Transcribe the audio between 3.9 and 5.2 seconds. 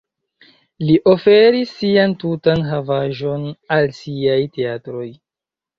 siaj teatroj.